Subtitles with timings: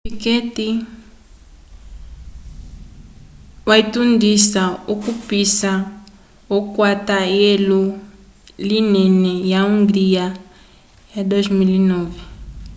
[0.05, 0.77] piquet jr
[3.67, 5.71] wotundisa okupisa
[6.57, 7.17] okwata
[7.49, 7.81] eulo
[8.69, 10.25] linene ya hungria
[11.13, 12.21] ya 2009